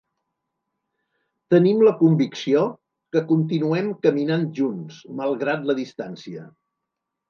Tenim 1.55 1.83
la 1.89 1.93
convicció 1.99 2.65
que 3.19 3.25
continuem 3.35 3.95
caminant 4.09 4.51
junts, 4.61 5.01
malgrat 5.25 5.73
la 5.73 5.81
distància. 5.87 6.53